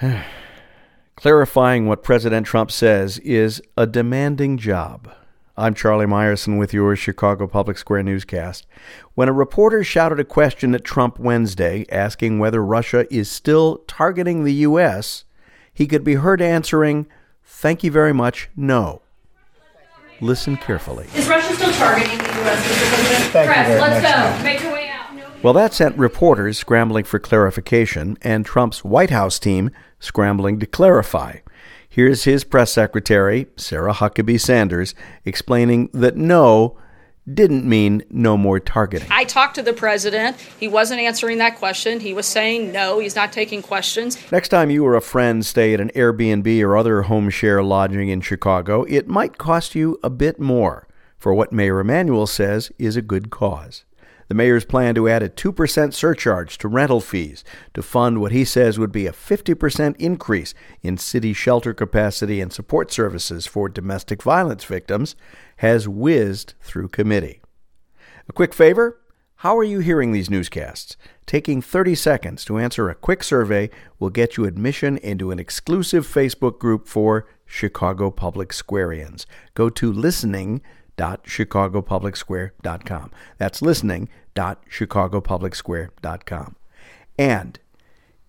[1.16, 5.10] Clarifying what President Trump says is a demanding job.
[5.56, 8.66] I'm Charlie Meyerson with your Chicago Public Square newscast.
[9.14, 14.44] When a reporter shouted a question at Trump Wednesday asking whether Russia is still targeting
[14.44, 15.24] the U.S.,
[15.74, 17.06] he could be heard answering,
[17.44, 19.02] Thank you very much, no.
[20.20, 21.08] Listen carefully.
[21.14, 22.88] Is Russia still targeting the U.S., Mr.
[22.88, 23.32] President?
[23.32, 24.18] Thank you Press, very let's much, go.
[24.18, 24.44] ma'am.
[24.44, 24.87] Make your way out.
[25.40, 29.70] Well, that sent reporters scrambling for clarification and Trump's White House team
[30.00, 31.36] scrambling to clarify.
[31.88, 36.76] Here's his press secretary, Sarah Huckabee Sanders, explaining that no
[37.32, 39.06] didn't mean no more targeting.
[39.12, 40.36] I talked to the president.
[40.58, 42.00] He wasn't answering that question.
[42.00, 44.18] He was saying no, he's not taking questions.
[44.32, 48.08] Next time you or a friend stay at an Airbnb or other home share lodging
[48.08, 52.96] in Chicago, it might cost you a bit more for what Mayor Emanuel says is
[52.96, 53.84] a good cause.
[54.28, 58.44] The mayor's plan to add a 2% surcharge to rental fees to fund what he
[58.44, 64.22] says would be a 50% increase in city shelter capacity and support services for domestic
[64.22, 65.16] violence victims
[65.58, 67.40] has whizzed through committee.
[68.28, 69.00] A quick favor?
[69.36, 70.96] How are you hearing these newscasts?
[71.24, 76.06] Taking 30 seconds to answer a quick survey will get you admission into an exclusive
[76.06, 79.24] Facebook group for Chicago Public Squareans.
[79.54, 79.92] Go to
[80.98, 83.10] listening.chicagopublicsquare.com.
[83.38, 86.56] That's listening.chicagopublicsquare.com.
[87.18, 87.58] And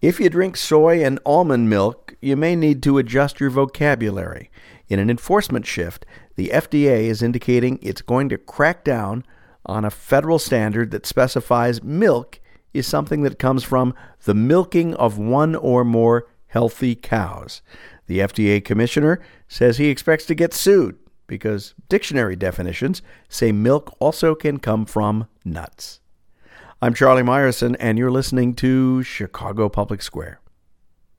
[0.01, 4.51] if you drink soy and almond milk, you may need to adjust your vocabulary.
[4.87, 9.25] In an enforcement shift, the FDA is indicating it's going to crack down
[9.65, 12.39] on a federal standard that specifies milk
[12.73, 17.61] is something that comes from the milking of one or more healthy cows.
[18.07, 20.97] The FDA commissioner says he expects to get sued
[21.29, 26.01] because dictionary definitions say milk also can come from nuts.
[26.81, 30.41] I'm Charlie Meyerson, and you're listening to Chicago Public Square.